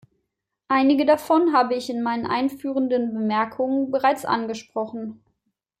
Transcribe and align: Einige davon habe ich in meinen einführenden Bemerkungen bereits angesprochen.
Einige 0.67 1.05
davon 1.05 1.53
habe 1.53 1.75
ich 1.75 1.91
in 1.91 2.01
meinen 2.01 2.25
einführenden 2.25 3.13
Bemerkungen 3.13 3.91
bereits 3.91 4.25
angesprochen. 4.25 5.23